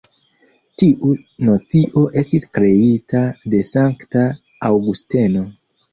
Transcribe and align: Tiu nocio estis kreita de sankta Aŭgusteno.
Tiu 0.81 1.09
nocio 1.49 2.03
estis 2.21 2.47
kreita 2.57 3.23
de 3.55 3.61
sankta 3.73 4.25
Aŭgusteno. 4.71 5.45